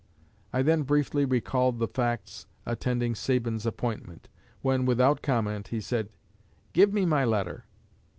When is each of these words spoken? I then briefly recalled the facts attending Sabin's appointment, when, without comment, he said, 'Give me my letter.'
I 0.51 0.63
then 0.63 0.81
briefly 0.81 1.25
recalled 1.25 1.77
the 1.77 1.87
facts 1.87 2.47
attending 2.65 3.13
Sabin's 3.13 3.67
appointment, 3.67 4.29
when, 4.63 4.87
without 4.87 5.21
comment, 5.21 5.67
he 5.67 5.79
said, 5.79 6.09
'Give 6.73 6.91
me 6.91 7.05
my 7.05 7.23
letter.' 7.23 7.65